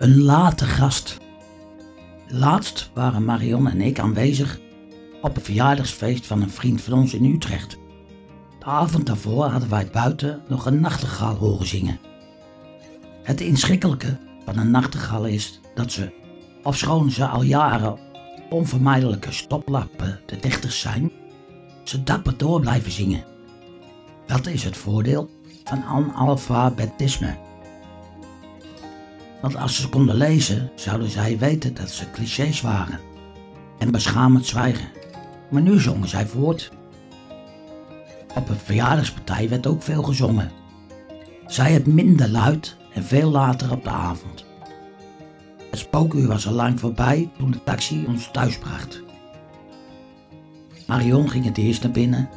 [0.00, 1.18] Een late gast.
[2.28, 4.60] Laatst waren Marion en ik aanwezig
[5.22, 7.78] op een verjaardagsfeest van een vriend van ons in Utrecht.
[8.58, 11.98] De avond daarvoor hadden wij buiten nog een nachtegaal horen zingen.
[13.22, 16.12] Het inschikkelijke van een nachtegaal is dat ze,
[16.62, 17.98] ofschoon ze al jaren
[18.50, 21.12] onvermijdelijke stoplappen de dichters zijn,
[21.84, 23.24] ze dapper door blijven zingen.
[24.26, 25.30] Dat is het voordeel
[25.64, 27.48] van analfabetisme.
[29.40, 33.00] Want als ze konden lezen, zouden zij weten dat ze clichés waren
[33.78, 34.88] en beschamend zwijgen.
[35.50, 36.72] Maar nu zongen zij voort.
[38.34, 40.50] Op een verjaardagspartij werd ook veel gezongen.
[41.46, 44.44] Zij het minder luid en veel later op de avond.
[45.70, 49.02] Het spookuur was al lang voorbij toen de taxi ons thuis bracht.
[50.86, 52.28] Marion ging het eerst naar binnen.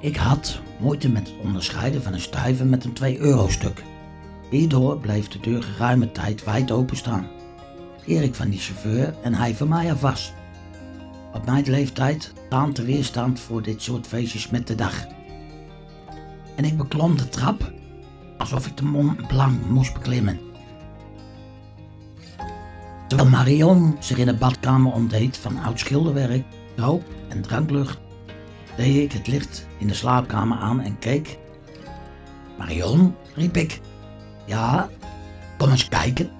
[0.00, 3.82] Ik had moeite met het onderscheiden van een stuiver met een 2-euro-stuk.
[4.50, 7.26] Hierdoor bleef de deur geruime tijd wijd open staan.
[8.06, 10.32] Erik van die chauffeur en hij van mij af was.
[11.32, 15.06] Op mijn leeftijd taant de weerstand voor dit soort feestjes met de dag.
[16.56, 17.72] En ik beklom de trap
[18.38, 20.40] alsof ik de Mont Blanc moest beklimmen.
[23.08, 26.44] Terwijl Marion zich in de badkamer ontdeed van oud schilderwerk,
[26.76, 27.98] rook en dranklucht,
[28.76, 31.38] deed ik het licht in de slaapkamer aan en keek.
[32.58, 33.80] Marion, riep ik.
[34.50, 34.88] Ja,
[35.58, 36.30] kom eens kijken.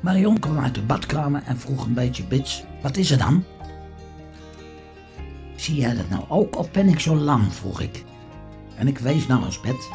[0.00, 3.44] Marion kwam uit de badkamer en vroeg een beetje bits, wat is er dan?
[5.54, 8.04] Zie jij dat nou ook of ben ik zo lang, vroeg ik.
[8.74, 9.88] En ik wees naar ons bed.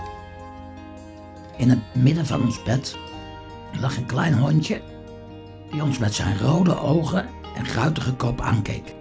[1.57, 2.97] In het midden van ons bed
[3.79, 4.81] lag een klein hondje
[5.71, 8.95] die ons met zijn rode ogen en guitige kop aankeek.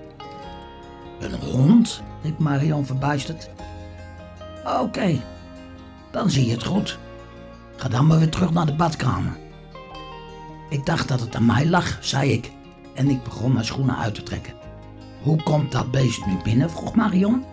[1.20, 2.02] Een hond?
[2.22, 3.50] riep Marion verbijsterd.
[4.80, 5.20] Oké,
[6.10, 6.98] dan zie je het goed.
[7.80, 9.36] Ga dan maar weer terug naar de badkamer.
[10.68, 12.52] Ik dacht dat het aan mij lag, zei ik,
[12.94, 14.54] en ik begon mijn schoenen uit te trekken.
[15.22, 16.70] Hoe komt dat beest nu binnen?
[16.70, 17.44] vroeg Marion.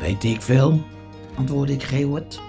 [0.00, 0.82] Weet ik veel,
[1.36, 2.40] antwoordde ik geeuwend.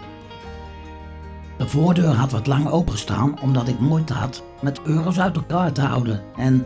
[1.58, 5.82] De voordeur had wat lang opengestaan omdat ik moeite had met euro's uit elkaar te
[5.82, 6.66] houden en...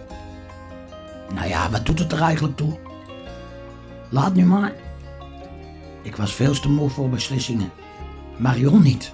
[1.33, 2.77] Nou ja, wat doet het er eigenlijk toe?
[4.09, 4.73] Laat nu maar.
[6.01, 7.71] Ik was veel te moe voor beslissingen.
[8.37, 9.13] Marion niet.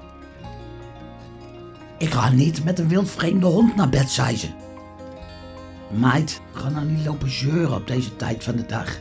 [1.97, 4.47] Ik ga niet met een wildvreemde hond naar bed, zei ze.
[5.91, 8.99] Meid, ga nou niet lopen zeuren op deze tijd van de dag.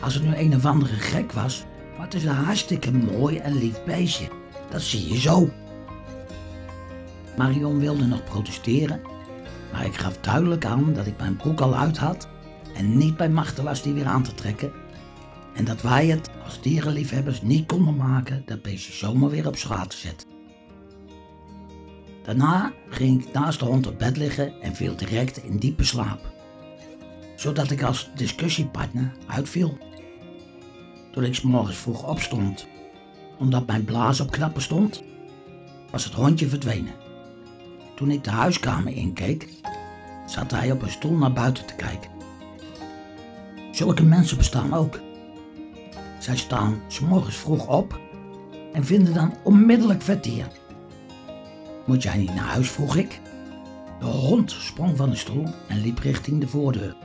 [0.00, 1.64] Als het nu een of andere gek was,
[1.98, 4.28] het is een hartstikke mooi en lief beestje.
[4.70, 5.50] Dat zie je zo.
[7.36, 9.00] Marion wilde nog protesteren,
[9.72, 12.28] maar ik gaf duidelijk aan dat ik mijn broek al uit had
[12.74, 14.72] en niet bij machten was die weer aan te trekken.
[15.58, 19.90] En dat wij het als dierenliefhebbers niet konden maken dat beestje zomaar weer op straat
[19.90, 20.28] te zetten.
[22.22, 26.20] Daarna ging ik naast de hond op bed liggen en viel direct in diepe slaap,
[27.36, 29.78] zodat ik als discussiepartner uitviel.
[31.12, 32.66] Toen ik s morgens vroeg opstond,
[33.38, 35.02] omdat mijn blaas op knappen stond,
[35.90, 36.94] was het hondje verdwenen.
[37.96, 39.48] Toen ik de huiskamer inkeek,
[40.26, 42.10] zat hij op een stoel naar buiten te kijken.
[43.72, 45.00] Zulke mensen bestaan ook.
[46.18, 48.00] Zij staan s morgens vroeg op
[48.72, 50.46] en vinden dan onmiddellijk vertier.
[51.86, 52.70] Moet jij niet naar huis?
[52.70, 53.20] vroeg ik.
[53.98, 56.96] De hond sprong van de stoel en liep richting de voordeur.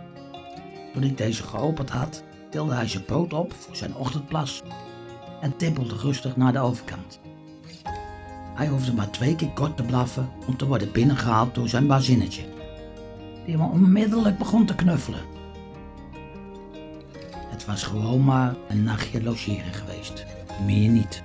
[0.94, 4.62] Toen ik deze geopend had, tilde hij zijn poot op voor zijn ochtendplas
[5.42, 7.20] en tippelde rustig naar de overkant.
[8.56, 12.44] Hij hoefde maar twee keer kort te blaffen om te worden binnengehaald door zijn bazinnetje,
[13.46, 15.22] die hem onmiddellijk begon te knuffelen.
[17.64, 20.26] Het was gewoon maar een nachtje logeren geweest,
[20.66, 21.24] meer niet.